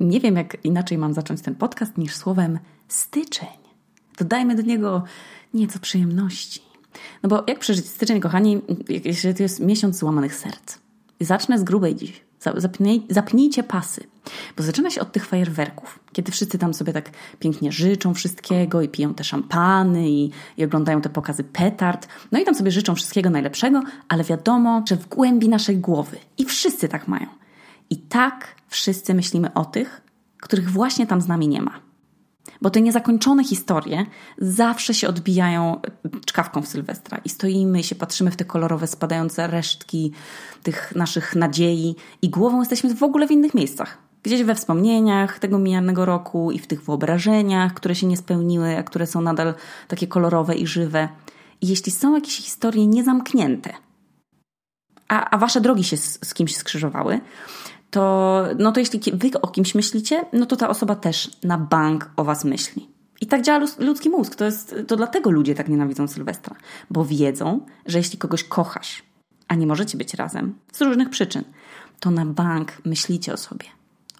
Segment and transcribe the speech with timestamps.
[0.00, 3.48] Nie wiem, jak inaczej mam zacząć ten podcast niż słowem styczeń.
[4.18, 5.02] Dodajmy do niego
[5.54, 6.60] nieco przyjemności.
[7.22, 8.60] No bo jak przeżyć styczeń, kochani,
[9.04, 10.78] jeśli to jest miesiąc złamanych serc?
[11.20, 12.22] Zacznę z grubej dziś.
[12.56, 14.04] Zapnij, zapnijcie pasy,
[14.56, 18.88] bo zaczyna się od tych fajerwerków, kiedy wszyscy tam sobie tak pięknie życzą wszystkiego i
[18.88, 22.08] piją te szampany i, i oglądają te pokazy petard.
[22.32, 26.44] No i tam sobie życzą wszystkiego najlepszego, ale wiadomo, że w głębi naszej głowy i
[26.44, 27.26] wszyscy tak mają.
[27.90, 30.00] I tak wszyscy myślimy o tych,
[30.40, 31.80] których właśnie tam z nami nie ma.
[32.62, 34.06] Bo te niezakończone historie
[34.38, 35.80] zawsze się odbijają
[36.26, 40.12] czkawką w Sylwestra i stoimy się patrzymy w te kolorowe, spadające resztki
[40.62, 43.98] tych naszych nadziei i głową jesteśmy w ogóle w innych miejscach.
[44.22, 48.82] Gdzieś we wspomnieniach tego mijanego roku i w tych wyobrażeniach, które się nie spełniły, a
[48.82, 49.54] które są nadal
[49.88, 51.08] takie kolorowe i żywe.
[51.60, 53.72] I jeśli są jakieś historie niezamknięte,
[55.08, 57.20] a, a wasze drogi się z, z kimś skrzyżowały,
[57.90, 62.10] to, no to jeśli wy o kimś myślicie, no to ta osoba też na bank
[62.16, 62.88] o was myśli.
[63.20, 64.34] I tak działa ludzki mózg.
[64.34, 66.56] To, jest, to dlatego ludzie tak nienawidzą Sylwestra.
[66.90, 69.02] Bo wiedzą, że jeśli kogoś kochasz,
[69.48, 71.44] a nie możecie być razem z różnych przyczyn,
[72.00, 73.66] to na bank myślicie o sobie.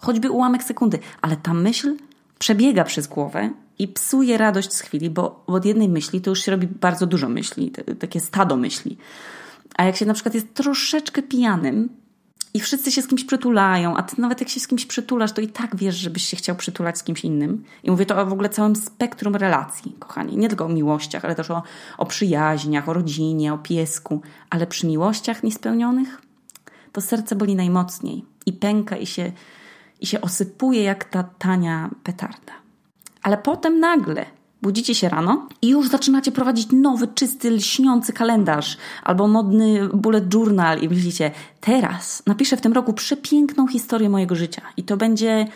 [0.01, 1.97] Choćby ułamek sekundy, ale ta myśl
[2.39, 6.53] przebiega przez głowę i psuje radość z chwili, bo od jednej myśli to już się
[6.53, 8.97] robi bardzo dużo myśli, takie stado myśli.
[9.77, 11.89] A jak się na przykład jest troszeczkę pijanym,
[12.55, 15.41] i wszyscy się z kimś przytulają, a ty nawet jak się z kimś przytulasz, to
[15.41, 17.65] i tak wiesz, żebyś się chciał przytulać z kimś innym.
[17.83, 20.37] I mówię to o w ogóle całym spektrum relacji, kochani.
[20.37, 21.63] Nie tylko o miłościach, ale też o,
[21.99, 24.23] o przyjaźniach, o rodzinie, o piesku.
[24.51, 26.23] Ale przy miłościach niespełnionych
[26.93, 29.33] to serce boli najmocniej i pęka i się,
[30.01, 32.53] i się osypuje jak ta tania petarda.
[33.23, 34.27] Ale potem nagle
[34.63, 40.81] Budzicie się rano i już zaczynacie prowadzić nowy, czysty, lśniący kalendarz albo modny bullet journal
[40.81, 41.31] i myślicie,
[41.61, 45.47] teraz napiszę w tym roku przepiękną historię mojego życia i to będzie,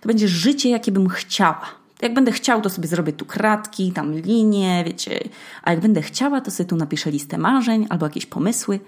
[0.00, 1.80] to będzie życie, jakie bym chciała.
[2.02, 5.28] Jak będę chciał, to sobie zrobię tu kratki, tam linie, wiecie.
[5.62, 8.80] A jak będę chciała, to sobie tu napiszę listę marzeń albo jakieś pomysły.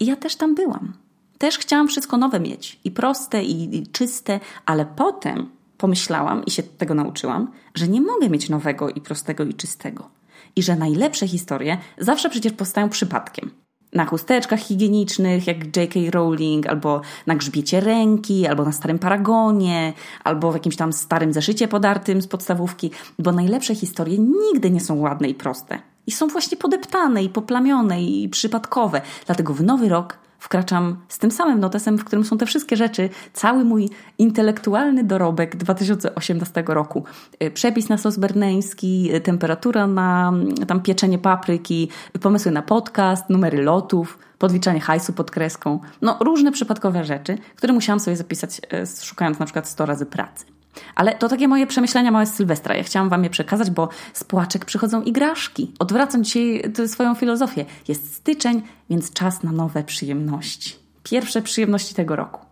[0.00, 0.92] I ja też tam byłam.
[1.38, 2.80] Też chciałam wszystko nowe mieć.
[2.84, 5.48] I proste, i, i czyste, ale potem
[5.80, 10.08] pomyślałam i się tego nauczyłam, że nie mogę mieć nowego i prostego i czystego.
[10.56, 13.50] I że najlepsze historie zawsze przecież powstają przypadkiem.
[13.92, 16.00] Na chusteczkach higienicznych, jak J.K.
[16.10, 19.92] Rowling, albo na grzbiecie ręki, albo na starym paragonie,
[20.24, 24.94] albo w jakimś tam starym zeszycie podartym z podstawówki, bo najlepsze historie nigdy nie są
[24.94, 25.78] ładne i proste.
[26.06, 29.00] I są właśnie podeptane i poplamione i przypadkowe.
[29.26, 33.08] Dlatego w nowy rok wkraczam z tym samym notesem, w którym są te wszystkie rzeczy,
[33.32, 37.04] cały mój intelektualny dorobek 2018 roku.
[37.42, 41.88] Y, przepis na sos berneński, y, temperatura na mm, tam pieczenie papryki,
[42.20, 45.80] pomysły na podcast, numery lotów, podliczanie hajsu pod kreską.
[46.02, 48.60] No różne przypadkowe rzeczy, które musiałam sobie zapisać,
[49.02, 50.59] szukając na przykład 100 razy pracy.
[50.94, 52.76] Ale to takie moje przemyślenia małe z Sylwestra.
[52.76, 55.72] Ja chciałam Wam je przekazać, bo z płaczek przychodzą igraszki.
[55.78, 57.64] Odwracam dzisiaj swoją filozofię.
[57.88, 60.76] Jest styczeń, więc czas na nowe przyjemności.
[61.02, 62.50] Pierwsze przyjemności tego roku.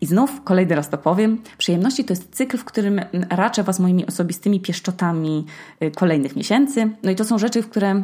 [0.00, 1.38] I znów kolejny raz to powiem.
[1.58, 5.46] Przyjemności to jest cykl, w którym raczę Was moimi osobistymi pieszczotami
[5.82, 6.90] y, kolejnych miesięcy.
[7.02, 8.02] No i to są rzeczy, w które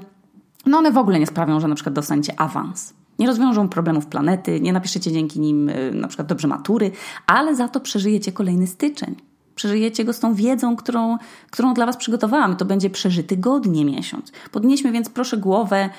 [0.67, 2.95] no one w ogóle nie sprawią, że na przykład dostaniecie awans.
[3.19, 6.91] Nie rozwiążą problemów planety, nie napiszecie dzięki nim y, na przykład dobrze matury,
[7.27, 9.17] ale za to przeżyjecie kolejny styczeń.
[9.54, 11.19] Przeżyjecie go z tą wiedzą, którą,
[11.50, 12.56] którą dla Was przygotowałam.
[12.56, 14.32] To będzie przeżyty godnie miesiąc.
[14.53, 15.91] Podnieśmy więc proszę głowę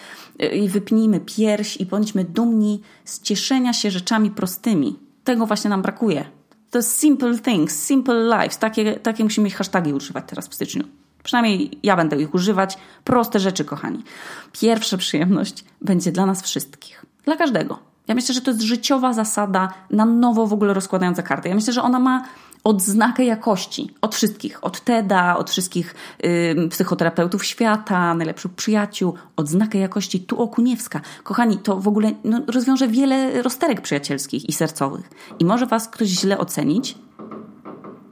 [0.42, 5.00] y, i wypnijmy pierś i bądźmy dumni z cieszenia się rzeczami prostymi.
[5.24, 6.26] Tego właśnie nam brakuje.
[6.72, 8.58] To jest simple things, simple lives.
[8.58, 10.84] Takie, takie musimy mieć hashtagi używać teraz w styczniu.
[11.24, 12.78] Przynajmniej ja będę ich używać.
[13.04, 14.04] Proste rzeczy, kochani.
[14.52, 17.06] Pierwsza przyjemność będzie dla nas wszystkich.
[17.24, 17.80] Dla każdego.
[18.08, 21.50] Ja myślę, że to jest życiowa zasada, na nowo w ogóle rozkładająca kartę.
[21.50, 22.24] Ja myślę, że ona ma
[22.66, 25.96] odznakę jakości od wszystkich, od TEDa, od wszystkich
[26.26, 31.02] y, psychoterapeutów świata, najlepszych przyjaciół, odznakę jakości tu Okuniewska.
[31.24, 35.10] Kochani, to w ogóle no, rozwiąże wiele rozterek przyjacielskich i sercowych.
[35.40, 36.96] I może was ktoś źle ocenić.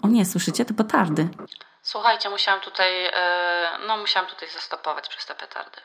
[0.01, 0.65] O nie, słyszycie?
[0.65, 1.29] To petardy.
[1.83, 5.77] Słuchajcie, musiałam tutaj, yy, no musiałam tutaj zastopować przez te petardy.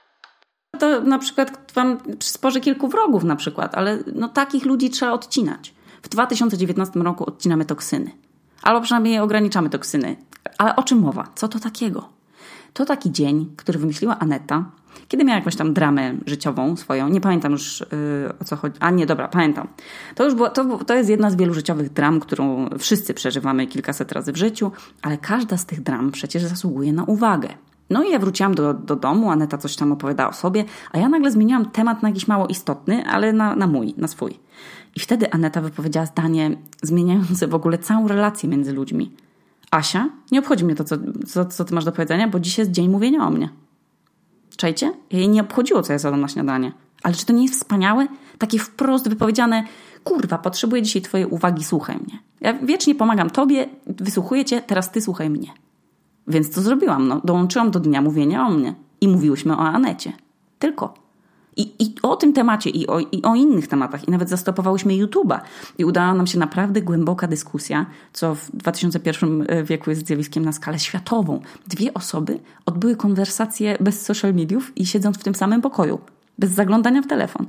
[0.78, 5.74] To na przykład wam przysporzy kilku wrogów na przykład, ale no takich ludzi trzeba odcinać.
[6.02, 8.27] W 2019 roku odcinamy toksyny.
[8.62, 10.16] Albo przynajmniej ograniczamy toksyny.
[10.58, 11.28] Ale o czym mowa?
[11.34, 12.08] Co to takiego?
[12.72, 14.64] To taki dzień, który wymyśliła Aneta,
[15.08, 17.08] kiedy miała jakąś tam dramę życiową swoją.
[17.08, 18.76] Nie pamiętam już yy, o co chodzi.
[18.80, 19.68] A nie, dobra, pamiętam.
[20.14, 24.12] To już było, to, to jest jedna z wielu życiowych dram, którą wszyscy przeżywamy kilkaset
[24.12, 24.72] razy w życiu,
[25.02, 27.48] ale każda z tych dram przecież zasługuje na uwagę.
[27.90, 31.08] No i ja wróciłam do, do domu, Aneta coś tam opowiadała o sobie, a ja
[31.08, 34.38] nagle zmieniłam temat na jakiś mało istotny, ale na, na mój, na swój.
[34.98, 39.12] I wtedy Aneta wypowiedziała zdanie zmieniające w ogóle całą relację między ludźmi.
[39.70, 40.96] Asia, nie obchodzi mnie to, co,
[41.26, 43.48] co, co ty masz do powiedzenia, bo dzisiaj jest dzień mówienia o mnie.
[44.56, 44.92] Czajcie?
[45.10, 46.72] Jej nie obchodziło, co ja zadam na śniadanie.
[47.02, 48.06] Ale czy to nie jest wspaniałe?
[48.38, 49.64] Takie wprost wypowiedziane,
[50.04, 52.18] kurwa, potrzebuję dzisiaj twojej uwagi, słuchaj mnie.
[52.40, 55.48] Ja wiecznie pomagam tobie, wysłuchuję cię, teraz ty słuchaj mnie.
[56.26, 57.08] Więc co zrobiłam?
[57.08, 58.74] No, dołączyłam do dnia mówienia o mnie.
[59.00, 60.12] I mówiłyśmy o Anecie.
[60.58, 61.07] Tylko.
[61.58, 65.40] I, I o tym temacie, i o, i o innych tematach, i nawet zastopowałyśmy YouTube'a.
[65.78, 70.78] I udała nam się naprawdę głęboka dyskusja, co w 2001 wieku jest zjawiskiem na skalę
[70.78, 71.40] światową.
[71.66, 75.98] Dwie osoby odbyły konwersacje bez social mediów i siedząc w tym samym pokoju,
[76.38, 77.46] bez zaglądania w telefon.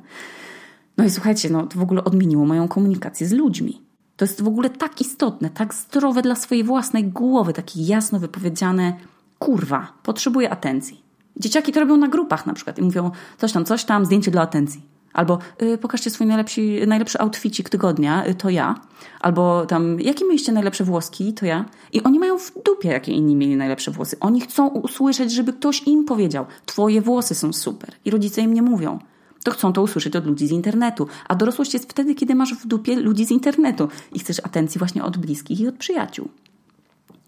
[0.98, 3.82] No i słuchajcie, no to w ogóle odmieniło moją komunikację z ludźmi.
[4.18, 8.94] To jest w ogóle tak istotne, tak zdrowe dla swojej własnej głowy, takie jasno wypowiedziane,
[9.40, 11.09] kurwa, potrzebuję atencji.
[11.40, 14.42] Dzieciaki to robią na grupach na przykład i mówią coś tam, coś tam, zdjęcie dla
[14.42, 14.82] atencji.
[15.14, 18.76] Albo y, pokażcie swój najlepszy, najlepszy outficik tygodnia, y, to ja.
[19.20, 21.66] Albo tam, jakie mieliście najlepsze włoski, to ja.
[21.94, 24.20] I oni mają w dupie, jakie inni mieli najlepsze włosy.
[24.20, 27.92] Oni chcą usłyszeć, żeby ktoś im powiedział, twoje włosy są super.
[28.06, 29.00] I rodzice im nie mówią.
[29.44, 31.08] To chcą to usłyszeć od ludzi z internetu.
[31.28, 35.04] A dorosłość jest wtedy, kiedy masz w dupie ludzi z internetu i chcesz atencji właśnie
[35.04, 36.30] od bliskich i od przyjaciół.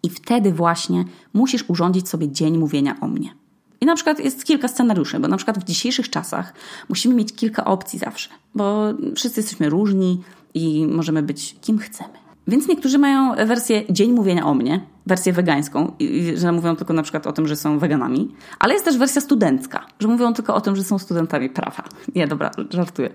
[0.03, 3.40] I wtedy właśnie musisz urządzić sobie dzień mówienia o mnie.
[3.81, 6.53] I na przykład jest kilka scenariuszy, bo na przykład w dzisiejszych czasach
[6.89, 10.21] musimy mieć kilka opcji zawsze, bo wszyscy jesteśmy różni
[10.53, 12.13] i możemy być kim chcemy.
[12.47, 15.91] Więc niektórzy mają wersję dzień mówienia o mnie, wersję wegańską,
[16.35, 19.85] że mówią tylko na przykład o tym, że są weganami, ale jest też wersja studencka,
[19.99, 21.83] że mówią tylko o tym, że są studentami prawa.
[22.15, 23.09] Nie, dobra, żartuję.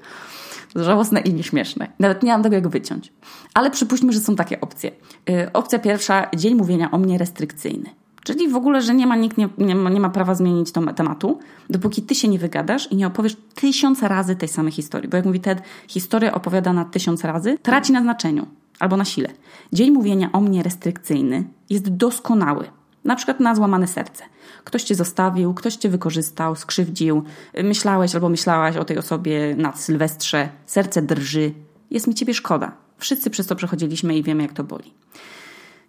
[0.76, 1.88] Żałosne i nieśmieszne.
[1.98, 3.12] Nawet nie mam tego jak wyciąć.
[3.54, 4.90] Ale przypuśćmy, że są takie opcje.
[5.28, 7.90] Yy, opcja pierwsza, dzień mówienia o mnie restrykcyjny.
[8.26, 11.38] Czyli w ogóle, że nie ma, nikt nie, nie, ma, nie ma prawa zmienić tematu,
[11.70, 15.08] dopóki ty się nie wygadasz i nie opowiesz tysiąc razy tej samej historii.
[15.08, 18.46] Bo jak mówi Ted, historia opowiadana tysiąc razy traci na znaczeniu
[18.78, 19.28] albo na sile.
[19.73, 22.69] Dzień mówienia o mnie restrykcyjny jest doskonały.
[23.05, 24.25] Na przykład na złamane serce.
[24.64, 27.22] Ktoś cię zostawił, ktoś cię wykorzystał, skrzywdził,
[27.64, 31.52] myślałeś albo myślałaś o tej osobie na Sylwestrze, serce drży,
[31.90, 32.72] jest mi ciebie szkoda.
[32.99, 34.94] Wszyscy przez to przechodziliśmy i wiemy, jak to boli.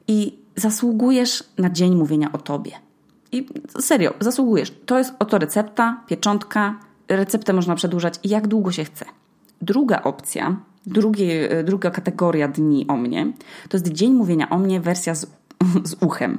[0.07, 2.71] I zasługujesz na dzień mówienia o tobie.
[3.31, 3.47] I
[3.79, 4.73] serio, zasługujesz.
[4.85, 6.79] To jest oto recepta, pieczątka.
[7.07, 9.05] Receptę można przedłużać jak długo się chce.
[9.61, 10.55] Druga opcja,
[11.63, 13.33] druga kategoria dni o mnie,
[13.69, 15.27] to jest dzień mówienia o mnie, wersja z,
[15.83, 16.37] z uchem.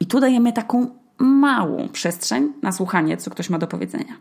[0.00, 0.86] I tu dajemy taką
[1.18, 4.14] małą przestrzeń na słuchanie, co ktoś ma do powiedzenia.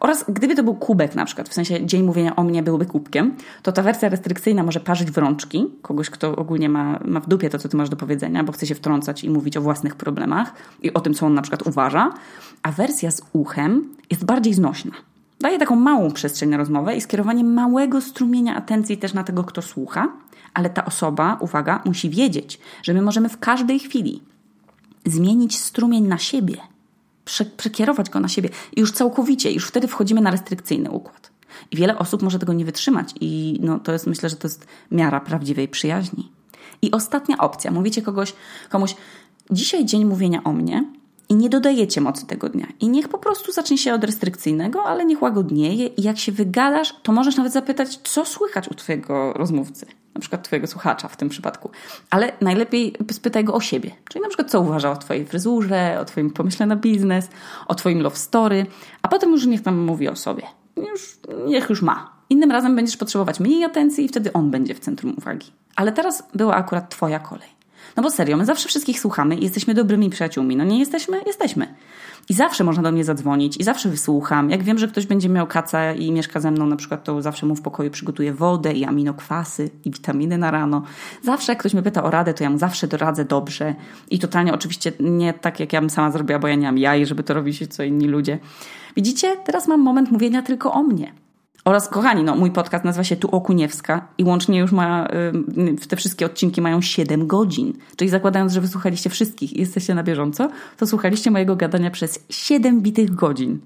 [0.00, 3.34] Oraz gdyby to był kubek na przykład, w sensie dzień mówienia o mnie byłby kubkiem,
[3.62, 5.66] to ta wersja restrykcyjna może parzyć w rączki.
[5.82, 8.66] Kogoś, kto ogólnie ma, ma w dupie to, co ty masz do powiedzenia, bo chce
[8.66, 10.52] się wtrącać i mówić o własnych problemach
[10.82, 12.10] i o tym, co on na przykład uważa,
[12.62, 14.92] a wersja z uchem jest bardziej znośna.
[15.40, 19.62] Daje taką małą przestrzeń na rozmowę i skierowanie małego strumienia atencji też na tego, kto
[19.62, 20.08] słucha,
[20.54, 24.22] ale ta osoba, uwaga, musi wiedzieć, że my możemy w każdej chwili
[25.06, 26.56] zmienić strumień na siebie–
[27.56, 31.30] przekierować go na siebie i już całkowicie, już wtedy wchodzimy na restrykcyjny układ.
[31.70, 34.66] I wiele osób może tego nie wytrzymać i no, to jest, myślę, że to jest
[34.90, 36.32] miara prawdziwej przyjaźni.
[36.82, 37.70] I ostatnia opcja.
[37.70, 38.34] Mówicie kogoś,
[38.68, 38.94] komuś,
[39.50, 40.84] dzisiaj dzień mówienia o mnie
[41.28, 42.66] i nie dodajecie mocy tego dnia.
[42.80, 46.94] I niech po prostu zacznie się od restrykcyjnego, ale niech łagodnieje i jak się wygadasz,
[47.02, 49.86] to możesz nawet zapytać, co słychać u twojego rozmówcy
[50.18, 51.70] na przykład twojego słuchacza w tym przypadku.
[52.10, 53.90] Ale najlepiej spytaj go o siebie.
[54.08, 57.28] Czyli na przykład co uważa o twojej fryzurze, o twoim pomyśle na biznes,
[57.66, 58.66] o twoim love story,
[59.02, 60.42] a potem już niech tam mówi o sobie.
[60.76, 62.12] Już, niech już ma.
[62.30, 65.46] Innym razem będziesz potrzebować mniej atencji i wtedy on będzie w centrum uwagi.
[65.76, 67.57] Ale teraz była akurat twoja kolej.
[67.96, 70.56] No bo serio, my zawsze wszystkich słuchamy i jesteśmy dobrymi przyjaciółmi.
[70.56, 71.20] No nie jesteśmy?
[71.26, 71.74] Jesteśmy.
[72.28, 74.50] I zawsze można do mnie zadzwonić i zawsze wysłucham.
[74.50, 77.46] Jak wiem, że ktoś będzie miał kaca i mieszka ze mną na przykład, to zawsze
[77.46, 80.82] mu w pokoju przygotuję wodę i aminokwasy i witaminy na rano.
[81.22, 83.74] Zawsze jak ktoś mnie pyta o radę, to ja mu zawsze doradzę dobrze.
[84.10, 87.06] I totalnie oczywiście nie tak, jak ja bym sama zrobiła, bo ja nie mam jaj,
[87.06, 88.38] żeby to robić co inni ludzie.
[88.96, 89.36] Widzicie?
[89.44, 91.12] Teraz mam moment mówienia tylko o mnie.
[91.68, 95.08] Oraz, kochani, no, mój podcast nazywa się Tu Okuniewska i łącznie już ma,
[95.82, 97.72] y, te wszystkie odcinki mają 7 godzin.
[97.96, 102.80] Czyli zakładając, że wysłuchaliście wszystkich i jesteście na bieżąco, to słuchaliście mojego gadania przez 7
[102.80, 103.60] bitych godzin.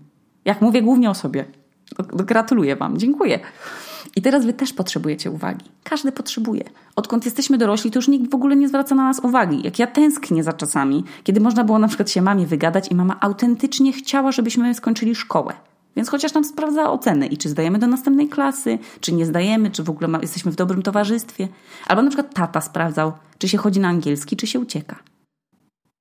[0.45, 1.45] Jak mówię głównie o sobie.
[2.15, 3.41] Gratuluję Wam, dziękuję.
[4.17, 5.65] I teraz Wy też potrzebujecie uwagi.
[5.85, 6.65] Każdy potrzebuje.
[6.97, 9.61] Odkąd jesteśmy dorośli, to już nikt w ogóle nie zwraca na nas uwagi.
[9.65, 13.17] Jak ja tęsknię za czasami, kiedy można było na przykład się mamie wygadać i mama
[13.21, 15.55] autentycznie chciała, żebyśmy skończyli szkołę.
[15.97, 19.83] Więc chociaż nam sprawdza oceny i czy zdajemy do następnej klasy, czy nie zdajemy, czy
[19.83, 21.49] w ogóle ma, jesteśmy w dobrym towarzystwie.
[21.87, 24.97] Albo na przykład tata sprawdzał, czy się chodzi na angielski, czy się ucieka.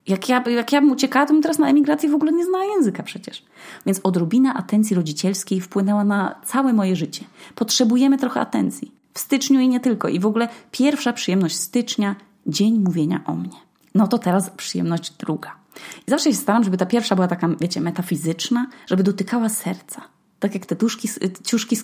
[0.07, 2.65] Jak ja, jak ja bym uciekała, to bym teraz na emigracji w ogóle nie znała
[2.65, 3.43] języka przecież.
[3.85, 7.25] Więc odrobina atencji rodzicielskiej wpłynęła na całe moje życie.
[7.55, 8.91] Potrzebujemy trochę atencji.
[9.13, 10.07] W styczniu i nie tylko.
[10.07, 12.15] I w ogóle pierwsza przyjemność stycznia,
[12.47, 13.57] dzień mówienia o mnie.
[13.95, 15.60] No to teraz przyjemność druga.
[16.07, 20.01] I zawsze się staram, żeby ta pierwsza była taka, wiecie, metafizyczna, żeby dotykała serca.
[20.39, 21.09] Tak jak te tuszki,
[21.43, 21.77] ciuszki,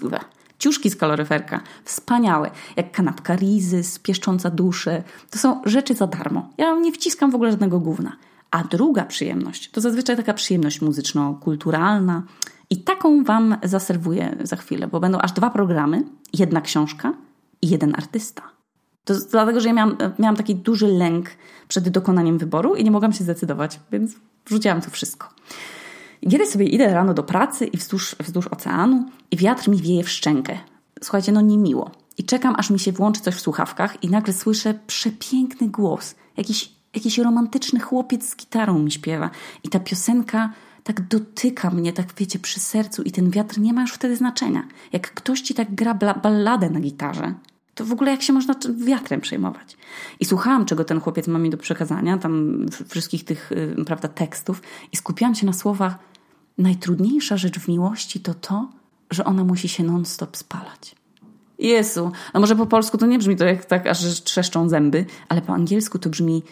[0.59, 1.61] ciuszki z kaloryferka.
[1.83, 2.51] Wspaniałe.
[2.75, 5.03] Jak kanapka rizy, pieszcząca duszę.
[5.29, 6.49] To są rzeczy za darmo.
[6.57, 8.17] Ja nie wciskam w ogóle żadnego gówna.
[8.51, 12.23] A druga przyjemność to zazwyczaj taka przyjemność muzyczno-kulturalna.
[12.69, 16.03] I taką Wam zaserwuję za chwilę, bo będą aż dwa programy,
[16.33, 17.13] jedna książka
[17.61, 18.56] i jeden artysta.
[19.07, 21.29] To dlatego, że ja miałam, miałam taki duży lęk
[21.67, 25.29] przed dokonaniem wyboru i nie mogłam się zdecydować, więc wrzuciłam to wszystko.
[26.21, 30.03] I kiedy sobie idę rano do pracy i wzdłuż, wzdłuż oceanu i wiatr mi wieje
[30.03, 30.57] w szczękę.
[31.03, 31.91] Słuchajcie, no niemiło.
[32.17, 36.15] I czekam, aż mi się włączy coś w słuchawkach i nagle słyszę przepiękny głos.
[36.37, 39.29] Jakiś, jakiś romantyczny chłopiec z gitarą mi śpiewa.
[39.63, 43.81] I ta piosenka tak dotyka mnie, tak wiecie, przy sercu i ten wiatr nie ma
[43.81, 44.63] już wtedy znaczenia.
[44.93, 47.33] Jak ktoś ci tak gra balladę na gitarze,
[47.77, 48.55] to w ogóle jak się można
[48.85, 49.77] wiatrem przejmować.
[50.19, 54.61] I słuchałam, czego ten chłopiec ma mi do przekazania, tam wszystkich tych, y, prawda, tekstów
[54.91, 55.95] i skupiałam się na słowach
[56.57, 58.69] najtrudniejsza rzecz w miłości to to,
[59.11, 60.95] że ona musi się non-stop spalać.
[61.59, 65.41] Jezu, no może po polsku to nie brzmi to jak tak, aż trzeszczą zęby, ale
[65.41, 66.43] po angielsku to brzmi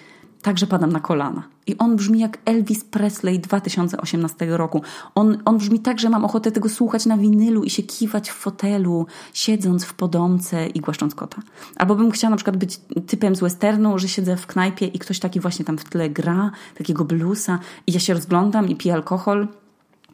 [0.45, 1.43] Także padam na kolana.
[1.67, 4.81] I on brzmi jak Elvis Presley 2018 roku.
[5.15, 8.33] On, on brzmi tak, że mam ochotę tego słuchać na winylu i się kiwać w
[8.33, 11.41] fotelu, siedząc w podomce i głaszcząc kota.
[11.75, 15.19] Albo bym chciała na przykład być typem z westernu, że siedzę w knajpie i ktoś
[15.19, 19.47] taki właśnie tam w tle gra, takiego bluesa i ja się rozglądam i piję alkohol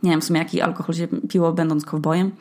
[0.04, 2.32] nie wiem w sumie jaki alkohol się piło, będąc kowbojem.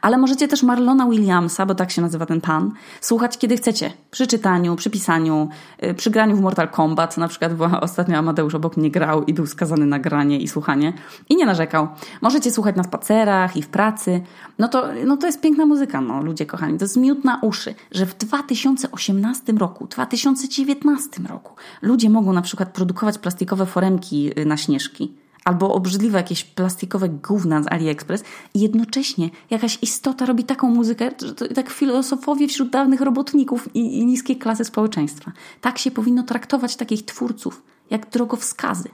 [0.00, 3.92] Ale możecie też Marlona Williamsa, bo tak się nazywa ten pan, słuchać kiedy chcecie.
[4.10, 5.48] Przy czytaniu, przy pisaniu,
[5.84, 7.16] y, przy graniu w Mortal Kombat.
[7.16, 10.92] Na przykład była ostatnio Amadeusz obok mnie grał i był skazany na granie i słuchanie.
[11.28, 11.88] I nie narzekał.
[12.20, 14.20] Możecie słuchać na spacerach i w pracy.
[14.58, 16.78] No to, no to jest piękna muzyka, no ludzie kochani.
[16.78, 22.72] To jest miód na uszy, że w 2018 roku, 2019 roku ludzie mogą na przykład
[22.72, 29.30] produkować plastikowe foremki y, na śnieżki albo obrzydliwe jakieś plastikowe gówna z AliExpress i jednocześnie
[29.50, 34.36] jakaś istota robi taką muzykę, że to tak filozofowie wśród dawnych robotników i, i niskiej
[34.36, 35.32] klasy społeczeństwa.
[35.60, 38.88] Tak się powinno traktować takich twórców, jak drogowskazy.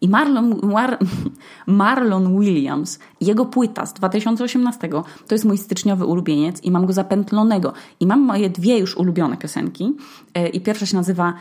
[0.00, 0.98] I Marlon, Mar,
[1.66, 4.88] Marlon Williams, jego płyta z 2018
[5.28, 7.72] to jest mój styczniowy ulubieniec i mam go zapętlonego.
[8.00, 9.96] I mam moje dwie już ulubione piosenki.
[10.34, 11.34] E, I pierwsza się nazywa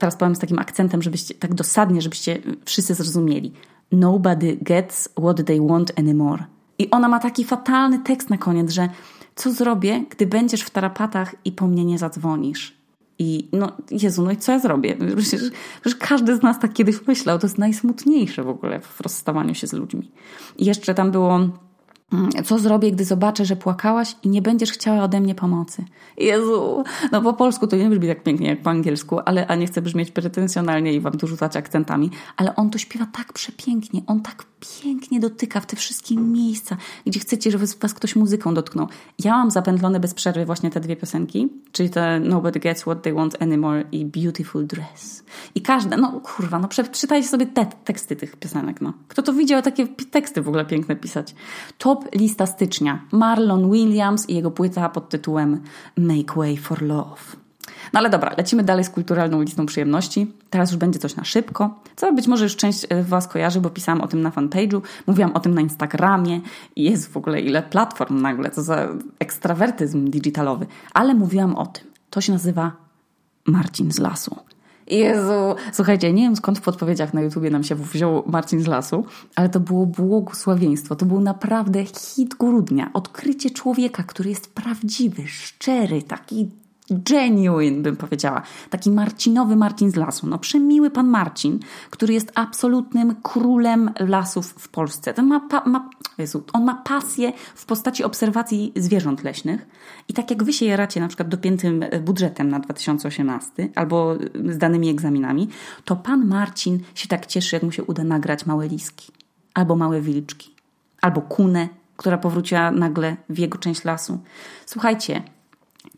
[0.00, 3.52] teraz powiem z takim akcentem, żebyście tak dosadnie, żebyście wszyscy zrozumieli.
[3.92, 6.44] Nobody gets what they want anymore.
[6.78, 8.88] I ona ma taki fatalny tekst na koniec, że
[9.34, 12.80] co zrobię, gdy będziesz w tarapatach i po mnie nie zadzwonisz?
[13.18, 14.96] I no, Jezu, no i co ja zrobię?
[15.16, 15.42] Przecież,
[15.80, 19.66] przecież każdy z nas tak kiedyś myślał, to jest najsmutniejsze w ogóle w rozstawaniu się
[19.66, 20.10] z ludźmi.
[20.58, 21.40] I jeszcze tam było
[22.44, 25.84] co zrobię, gdy zobaczę, że płakałaś i nie będziesz chciała ode mnie pomocy?
[26.16, 29.66] Jezu, no po polsku to nie brzmi tak pięknie jak po angielsku, ale a nie
[29.66, 34.20] chcę brzmieć pretensjonalnie i wam tu rzucać akcentami, ale on to śpiewa tak przepięknie, on
[34.20, 34.44] tak
[34.82, 36.76] pięknie dotyka w te wszystkie miejsca,
[37.06, 38.88] gdzie chcecie, żeby was ktoś muzyką dotknął.
[39.24, 43.14] Ja mam zapętlone bez przerwy właśnie te dwie piosenki, czyli te Nobody Gets What They
[43.14, 45.24] Want Anymore i Beautiful Dress.
[45.54, 48.92] I każda, no kurwa, no przeczytajcie sobie te teksty tych piosenek, no.
[49.08, 51.34] Kto to widział takie teksty w ogóle piękne pisać?
[52.14, 53.00] Lista stycznia.
[53.12, 55.60] Marlon Williams i jego płyta pod tytułem
[55.96, 57.40] Make Way for Love.
[57.92, 60.32] No ale dobra, lecimy dalej z kulturalną listą przyjemności.
[60.50, 63.70] Teraz już będzie coś na szybko, co być może już część e, Was kojarzy, bo
[63.70, 66.40] pisałam o tym na fanpage'u, mówiłam o tym na Instagramie
[66.76, 68.88] i jest w ogóle ile platform nagle, co za
[69.18, 70.66] ekstrawertyzm digitalowy.
[70.94, 71.84] Ale mówiłam o tym.
[72.10, 72.72] To się nazywa
[73.46, 74.36] Marcin z lasu.
[74.90, 79.04] Jezu, słuchajcie, nie wiem skąd w podpowiedziach na YouTubie nam się wziął Marcin z lasu,
[79.34, 80.96] ale to było błogosławieństwo.
[80.96, 82.90] To był naprawdę hit grudnia.
[82.92, 86.50] Odkrycie człowieka, który jest prawdziwy, szczery, taki
[86.90, 88.42] genuine, bym powiedziała.
[88.70, 90.26] Taki Marcinowy Marcin z lasu.
[90.26, 91.58] No przemiły pan Marcin,
[91.90, 95.14] który jest absolutnym królem lasów w Polsce.
[95.14, 99.66] Ten ma, ma, Jezu, on ma pasję w postaci obserwacji zwierząt leśnych
[100.08, 104.88] i tak jak wy się jaracie na przykład dopiętym budżetem na 2018 albo z danymi
[104.88, 105.48] egzaminami,
[105.84, 109.12] to pan Marcin się tak cieszy, jak mu się uda nagrać małe liski
[109.54, 110.54] albo małe wilczki
[111.00, 114.18] albo kunę, która powróciła nagle w jego część lasu.
[114.66, 115.22] Słuchajcie,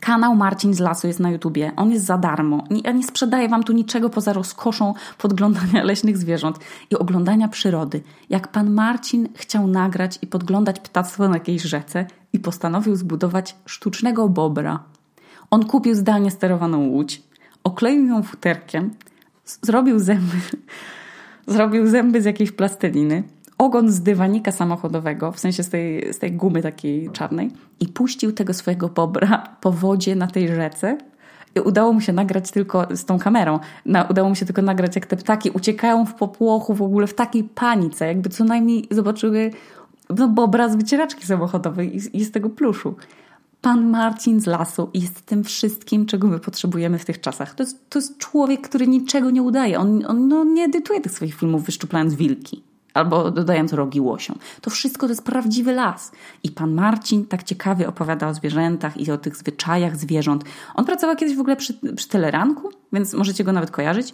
[0.03, 1.71] Kanał Marcin z Lasu jest na YouTubie.
[1.75, 2.63] On jest za darmo.
[2.83, 6.59] Ja nie sprzedaję wam tu niczego poza rozkoszą podglądania leśnych zwierząt
[6.91, 8.01] i oglądania przyrody.
[8.29, 14.29] Jak pan Marcin chciał nagrać i podglądać ptactwo na jakiejś rzece i postanowił zbudować sztucznego
[14.29, 14.79] bobra.
[15.51, 17.21] On kupił zdalnie sterowaną łódź,
[17.63, 18.93] okleił ją futerkiem,
[19.61, 20.37] zrobił zęby,
[21.53, 23.23] zrobił zęby z jakiejś plasteliny,
[23.65, 28.31] ogon z dywanika samochodowego, w sensie z tej, z tej gumy takiej czarnej, i puścił
[28.31, 30.97] tego swojego bobra po wodzie na tej rzece.
[31.65, 33.59] udało mu się nagrać tylko z tą kamerą,
[34.09, 37.43] udało mu się tylko nagrać, jak te ptaki uciekają w popłochu, w ogóle w takiej
[37.43, 39.51] panice, jakby co najmniej zobaczyły
[40.09, 42.95] no, bo obraz wycieraczki samochodowej i, i z tego pluszu.
[43.61, 47.55] Pan Marcin z lasu jest tym wszystkim, czego my potrzebujemy w tych czasach.
[47.55, 49.79] To jest, to jest człowiek, który niczego nie udaje.
[49.79, 54.35] On, on no, nie edytuje tych swoich filmów wyszczuplając wilki albo dodając rogi łosią.
[54.61, 56.11] To wszystko to jest prawdziwy las.
[56.43, 60.43] I pan Marcin tak ciekawie opowiada o zwierzętach i o tych zwyczajach zwierząt.
[60.75, 64.13] On pracował kiedyś w ogóle przy, przy Teleranku, więc możecie go nawet kojarzyć.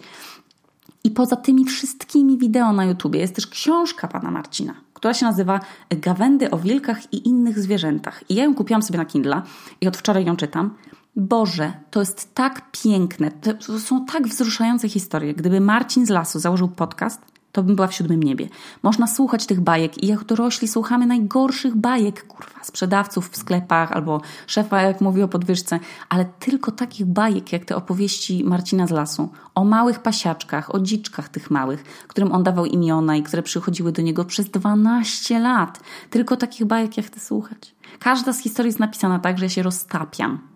[1.04, 5.60] I poza tymi wszystkimi wideo na YouTubie jest też książka pana Marcina, która się nazywa
[5.90, 8.24] Gawędy o wilkach i innych zwierzętach.
[8.28, 9.42] I ja ją kupiłam sobie na Kindle
[9.80, 10.74] i od wczoraj ją czytam.
[11.16, 15.34] Boże, to jest tak piękne, to są tak wzruszające historie.
[15.34, 18.48] Gdyby Marcin z lasu założył podcast, to bym była w siódmym niebie.
[18.82, 24.20] Można słuchać tych bajek i jak dorośli słuchamy najgorszych bajek, kurwa, sprzedawców w sklepach albo
[24.46, 25.78] szefa, jak mówi o podwyżce,
[26.08, 31.28] ale tylko takich bajek, jak te opowieści Marcina z lasu, o małych pasiaczkach, o dziczkach
[31.28, 35.80] tych małych, którym on dawał imiona i które przychodziły do niego przez 12 lat.
[36.10, 37.74] Tylko takich bajek, jak chcę słuchać.
[37.98, 40.49] Każda z historii jest napisana tak, że ja się roztapiam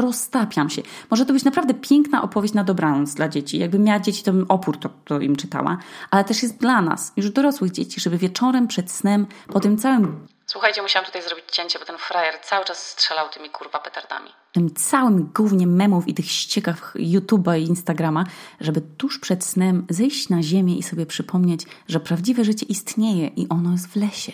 [0.00, 0.82] roztapiam się.
[1.10, 3.58] Może to być naprawdę piękna opowieść na dobranoc dla dzieci.
[3.58, 5.78] Jakbym miała dzieci, to bym opór to, to im czytała.
[6.10, 10.26] Ale też jest dla nas, już dorosłych dzieci, żeby wieczorem przed snem, po tym całym...
[10.46, 14.30] Słuchajcie, musiałam tutaj zrobić cięcie, bo ten frajer cały czas strzelał tymi kurwa petardami.
[14.52, 18.24] Tym całym głównie memów i tych ściekach YouTube'a i Instagrama,
[18.60, 23.48] żeby tuż przed snem zejść na ziemię i sobie przypomnieć, że prawdziwe życie istnieje i
[23.48, 24.32] ono jest w lesie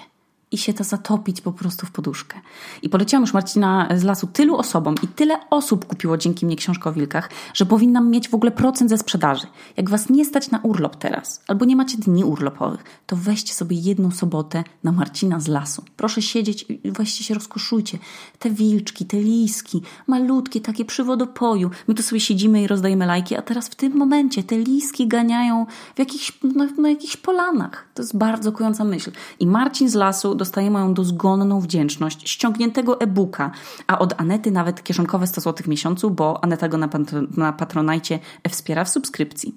[0.51, 2.41] i się to zatopić po prostu w poduszkę.
[2.83, 6.91] I poleciłam już Marcina z lasu tylu osobom i tyle osób kupiło dzięki mnie książkę
[6.91, 9.47] o wilkach, że powinnam mieć w ogóle procent ze sprzedaży.
[9.77, 13.77] Jak was nie stać na urlop teraz, albo nie macie dni urlopowych, to weźcie sobie
[13.77, 15.85] jedną sobotę na Marcina z lasu.
[15.97, 17.99] Proszę siedzieć i weźcie się rozkoszujcie.
[18.39, 21.71] Te wilczki, te liski, malutkie, takie przy wodopoju.
[21.89, 25.67] My tu sobie siedzimy i rozdajemy lajki, a teraz w tym momencie te liski ganiają
[25.95, 27.89] w jakichś, na, na jakichś polanach.
[27.95, 29.11] To jest bardzo kojąca myśl.
[29.41, 33.51] I Marcin z lasu dostaje moją dozgonną wdzięczność ściągniętego e-booka,
[33.87, 36.89] a od Anety nawet kieszonkowe 100 zł w miesiącu, bo Aneta go na,
[37.37, 38.19] na Patronajcie
[38.49, 39.55] wspiera w subskrypcji.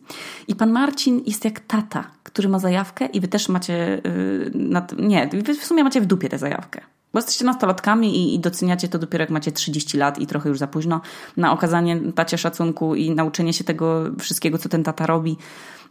[0.47, 4.97] I pan Marcin jest jak tata, który ma zajawkę i wy też macie, yy, nad,
[4.99, 6.81] nie, wy w sumie macie w dupie tę zajawkę.
[7.13, 10.59] Bo jesteście nastolatkami i, i doceniacie to dopiero jak macie 30 lat i trochę już
[10.59, 11.01] za późno
[11.37, 15.37] na okazanie tacie szacunku i nauczenie się tego wszystkiego, co ten tata robi.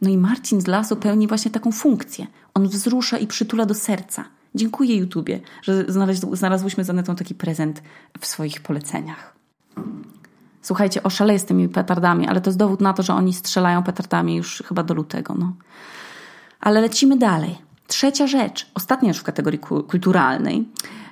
[0.03, 2.27] No i Marcin z lasu pełni właśnie taką funkcję.
[2.55, 4.25] On wzrusza i przytula do serca.
[4.55, 5.85] Dziękuję YouTubie, że
[6.33, 7.83] znalazłyśmy z Anetą taki prezent
[8.21, 9.37] w swoich poleceniach.
[10.63, 14.37] Słuchajcie, oszaleję z tymi petardami, ale to jest dowód na to, że oni strzelają petardami
[14.37, 15.35] już chyba do lutego.
[15.39, 15.53] No.
[16.61, 17.59] Ale lecimy dalej.
[17.87, 20.69] Trzecia rzecz, ostatnia już w kategorii kulturalnej.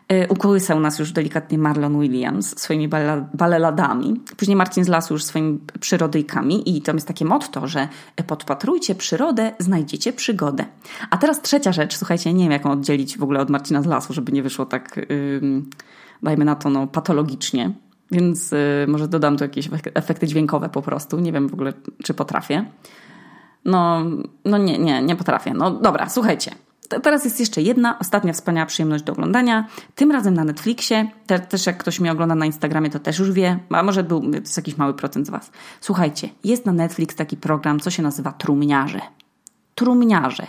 [0.09, 2.89] E, ukołysał nas już delikatnie Marlon Williams swoimi
[3.35, 4.21] baleladami.
[4.37, 7.89] Później Marcin z Lasu już swoimi przyrodyjkami i to jest takie motto, że
[8.27, 10.65] podpatrujcie przyrodę, znajdziecie przygodę.
[11.11, 13.87] A teraz trzecia rzecz, słuchajcie, nie wiem jak ją oddzielić w ogóle od Marcina z
[13.87, 15.63] Lasu, żeby nie wyszło tak, yy,
[16.23, 17.73] dajmy na to, no, patologicznie.
[18.11, 21.21] Więc yy, może dodam tu jakieś efekty dźwiękowe po prostu.
[21.21, 21.73] Nie wiem w ogóle,
[22.05, 22.65] czy potrafię.
[23.65, 24.05] No,
[24.45, 25.55] no nie, nie, nie potrafię.
[25.55, 26.51] No dobra, słuchajcie.
[26.89, 29.67] Teraz jest jeszcze jedna, ostatnia wspaniała przyjemność do oglądania.
[29.95, 31.11] Tym razem na Netflixie.
[31.27, 33.59] Te, też jak ktoś mnie ogląda na Instagramie, to też już wie.
[33.71, 35.51] A może był, to jest jakiś mały procent z Was.
[35.81, 39.01] Słuchajcie, jest na Netflix taki program, co się nazywa Trumniarze.
[39.75, 40.47] Trumniarze.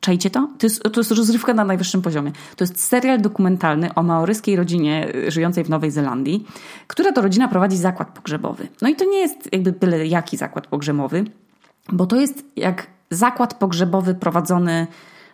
[0.00, 0.48] Czajcie to?
[0.58, 2.32] To jest, to jest rozrywka na najwyższym poziomie.
[2.56, 6.46] To jest serial dokumentalny o maoryskiej rodzinie y, żyjącej w Nowej Zelandii,
[6.86, 8.68] która to rodzina prowadzi zakład pogrzebowy.
[8.82, 11.24] No i to nie jest jakby byle jaki zakład pogrzebowy,
[11.92, 14.86] bo to jest jak zakład pogrzebowy prowadzony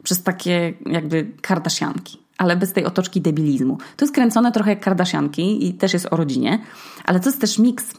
[0.05, 3.79] przez takie jakby kardaszianki, ale bez tej otoczki debilizmu.
[3.97, 6.59] To jest kręcone trochę jak kardaszianki i też jest o rodzinie,
[7.05, 7.95] ale to jest też miks.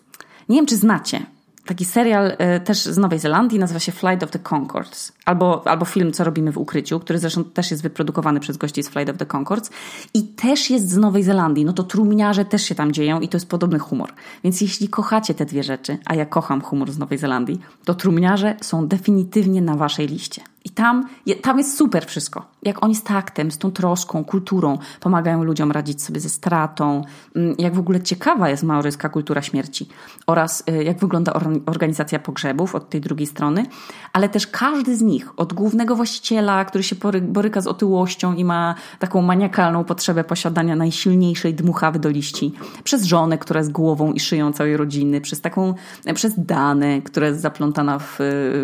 [0.50, 1.26] Nie wiem, czy znacie
[1.66, 5.12] taki serial y, też z Nowej Zelandii, nazywa się Flight of the Concords.
[5.26, 8.90] Albo, albo film Co robimy w ukryciu, który zresztą też jest wyprodukowany przez gości z
[8.90, 9.70] Flight of the Concords
[10.14, 11.66] i też jest z Nowej Zelandii.
[11.66, 14.14] No to trumniarze też się tam dzieją i to jest podobny humor.
[14.44, 18.56] Więc jeśli kochacie te dwie rzeczy, a ja kocham humor z Nowej Zelandii, to trumniarze
[18.62, 20.42] są definitywnie na waszej liście.
[20.66, 21.08] I tam,
[21.42, 22.46] tam jest super wszystko.
[22.64, 27.04] Jak oni z taktem, z tą troską, kulturą pomagają ludziom radzić sobie ze stratą,
[27.36, 29.90] mm, jak w ogóle ciekawa jest maoryska kultura śmierci
[30.28, 31.34] oraz y, jak wygląda
[31.66, 33.66] organizacja pogrzebów od tej drugiej strony,
[34.14, 38.76] ale też każdy z nich, od głównego właściciela, który się boryka z otyłością i ma
[39.00, 44.54] taką maniakalną potrzebę posiadania najsilniejszej dmuchawy do liści, przez żonę, która jest głową i szyją
[44.54, 45.74] całej rodziny, przez taką,
[46.14, 48.18] przez Danę, która jest zaplątana w,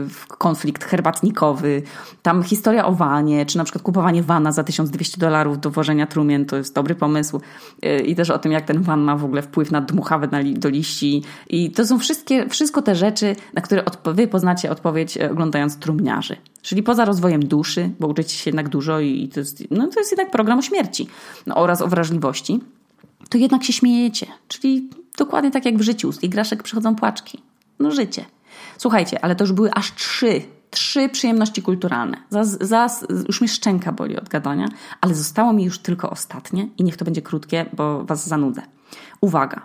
[0.10, 1.84] w konflikt herbatnikowy,
[2.22, 6.46] Tam historia o wanie, czy na przykład kupowanie wana za 1200 dolarów do wożenia trumien,
[6.46, 7.42] to jest dobry pomysł.
[7.86, 10.70] Y, I też o tym, jak ten van ma w ogóle wpływ na dmuchawę do
[10.70, 11.24] liści.
[11.50, 16.36] I to są wszystkie, wszystko te rzeczy, na które wy poznacie odpowiedź e, oglądając trumniarzy.
[16.62, 20.12] Czyli poza rozwojem duszy, bo uczycie się jednak dużo i to jest, no, to jest
[20.12, 21.08] jednak program o śmierci
[21.48, 22.60] no, oraz o wrażliwości,
[23.30, 24.28] to jednak się śmiejecie.
[24.48, 26.12] Czyli dokładnie tak jak w życiu.
[26.12, 27.42] Z igraszek przychodzą płaczki.
[27.80, 28.26] No życie.
[28.78, 32.18] Słuchajcie, ale to już były aż trzy, trzy przyjemności kulturalne.
[32.62, 34.68] Zas, już mi szczęka boli od gadania,
[35.02, 38.62] ale zostało mi już tylko ostatnie i niech to będzie krótkie, bo was zanudzę.
[39.22, 39.62] Uwaga.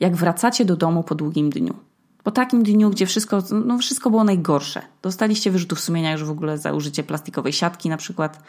[0.00, 1.74] Jak wracacie do domu po długim dniu,
[2.22, 4.82] po takim dniu, gdzie wszystko, no wszystko było najgorsze.
[5.02, 8.42] Dostaliście wyrzutów sumienia już w ogóle za użycie plastikowej siatki na przykład,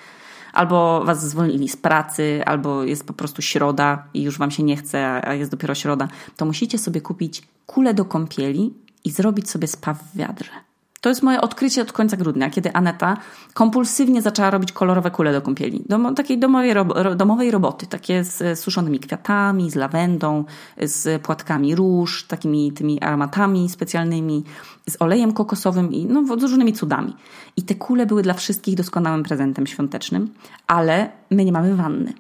[0.54, 4.78] albo was zwolnili z pracy, albo jest po prostu środa i już wam się nie
[4.78, 9.68] chce, a jest dopiero środa, to musicie sobie kupić kulę do kąpieli i zrobić sobie
[9.68, 10.71] spa w wiadrze.
[11.02, 13.18] To jest moje odkrycie od końca grudnia, kiedy Aneta
[13.54, 15.84] kompulsywnie zaczęła robić kolorowe kule do kąpieli.
[15.90, 16.74] Dom, takiej domowej,
[17.16, 20.46] domowej roboty, takie z suszonymi kwiatami, z lawendą,
[20.82, 24.44] z płatkami róż, takimi tymi aromatami specjalnymi,
[24.90, 27.16] z olejem kokosowym i no, z różnymi cudami.
[27.58, 30.34] I te kule były dla wszystkich doskonałym prezentem świątecznym,
[30.68, 32.14] ale my nie mamy wanny.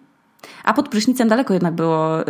[0.64, 2.26] A pod prysznicem daleko jednak było, y,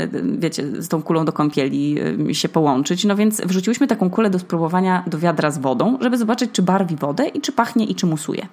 [0.00, 1.96] y, wiecie, z tą kulą do kąpieli
[2.30, 3.04] y, się połączyć.
[3.04, 6.96] No więc wrzuciłyśmy taką kulę do spróbowania do wiadra z wodą, żeby zobaczyć, czy barwi
[6.96, 8.46] wodę i czy pachnie i czy musuje.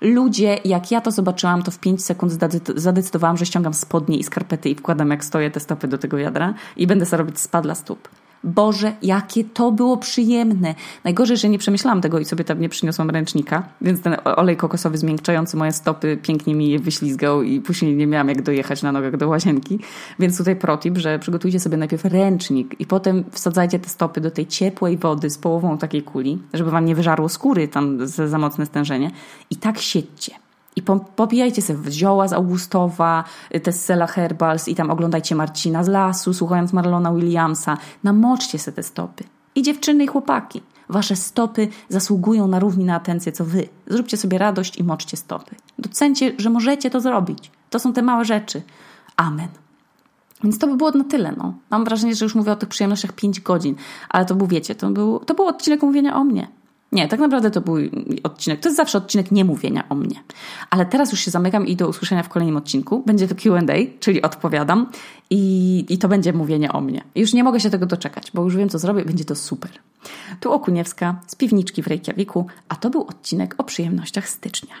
[0.00, 2.32] Ludzie, jak ja to zobaczyłam, to w 5 sekund
[2.76, 6.54] zadecydowałam, że ściągam spodnie i skarpety i wkładam jak stoję te stopy do tego wiadra
[6.76, 8.08] i będę sobie robić spad dla stóp.
[8.44, 10.74] Boże, jakie to było przyjemne.
[11.04, 14.98] Najgorzej, że nie przemyślałam tego i sobie tam nie przyniosłam ręcznika, więc ten olej kokosowy
[14.98, 19.16] zmiękczający moje stopy pięknie mi je wyślizgał i później nie miałam jak dojechać na nogach
[19.16, 19.78] do łazienki.
[20.18, 24.46] Więc tutaj protip, że przygotujcie sobie najpierw ręcznik i potem wsadzajcie te stopy do tej
[24.46, 28.66] ciepłej wody z połową takiej kuli, żeby wam nie wyżarło skóry tam za, za mocne
[28.66, 29.10] stężenie
[29.50, 30.43] i tak siedźcie.
[30.76, 30.82] I
[31.16, 35.88] popijajcie sobie zioła z Augustowa, y, te z Sela Herbals i tam oglądajcie Marcina z
[35.88, 37.78] lasu, słuchając Marlona Williamsa.
[38.04, 39.24] Namoczcie sobie te stopy.
[39.54, 40.62] I dziewczyny i chłopaki.
[40.88, 43.68] Wasze stopy zasługują na równi na atencję co wy.
[43.86, 45.54] Zróbcie sobie radość i moczcie stopy.
[45.78, 47.50] Docencie, że możecie to zrobić.
[47.70, 48.62] To są te małe rzeczy.
[49.16, 49.48] Amen.
[50.44, 51.34] Więc to by było na tyle.
[51.36, 51.54] No.
[51.70, 53.74] Mam wrażenie, że już mówię o tych przyjemnościach 5 godzin,
[54.08, 56.48] ale to był, wiecie, to był, to był odcinek mówienia o mnie.
[56.92, 57.76] Nie, tak naprawdę to był
[58.22, 58.60] odcinek.
[58.60, 60.22] To jest zawsze odcinek niemówienia o mnie.
[60.70, 63.02] Ale teraz już się zamykam i do usłyszenia w kolejnym odcinku.
[63.06, 63.60] Będzie to QA,
[64.00, 64.86] czyli odpowiadam
[65.30, 67.04] i, i to będzie mówienie o mnie.
[67.14, 69.04] Już nie mogę się tego doczekać, bo już wiem, co zrobię.
[69.04, 69.70] Będzie to super.
[70.40, 74.74] Tu Okuniewska z piwniczki w Reykjaviku, a to był odcinek o przyjemnościach stycznia.